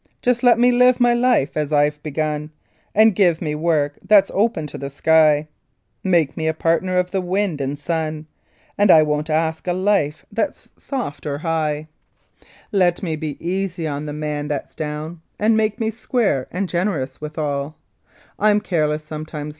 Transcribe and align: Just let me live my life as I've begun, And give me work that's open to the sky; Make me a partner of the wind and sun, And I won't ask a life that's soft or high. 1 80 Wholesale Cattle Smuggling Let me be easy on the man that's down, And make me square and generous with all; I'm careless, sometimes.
Just 0.23 0.41
let 0.41 0.57
me 0.57 0.71
live 0.71 0.99
my 0.99 1.13
life 1.13 1.55
as 1.55 1.71
I've 1.71 2.01
begun, 2.01 2.49
And 2.95 3.13
give 3.13 3.39
me 3.39 3.53
work 3.53 3.99
that's 4.01 4.31
open 4.33 4.65
to 4.65 4.77
the 4.79 4.89
sky; 4.89 5.47
Make 6.03 6.35
me 6.35 6.47
a 6.47 6.55
partner 6.55 6.97
of 6.97 7.11
the 7.11 7.21
wind 7.21 7.61
and 7.61 7.77
sun, 7.77 8.25
And 8.79 8.89
I 8.89 9.03
won't 9.03 9.29
ask 9.29 9.67
a 9.67 9.73
life 9.73 10.25
that's 10.31 10.71
soft 10.75 11.27
or 11.27 11.37
high. 11.37 11.87
1 12.71 12.81
80 12.81 12.81
Wholesale 12.81 12.81
Cattle 12.81 12.81
Smuggling 12.81 12.85
Let 12.85 13.03
me 13.03 13.15
be 13.15 13.47
easy 13.47 13.87
on 13.87 14.05
the 14.07 14.13
man 14.13 14.47
that's 14.47 14.73
down, 14.73 15.21
And 15.37 15.55
make 15.55 15.79
me 15.79 15.91
square 15.91 16.47
and 16.49 16.67
generous 16.67 17.21
with 17.21 17.37
all; 17.37 17.75
I'm 18.39 18.59
careless, 18.59 19.03
sometimes. 19.03 19.49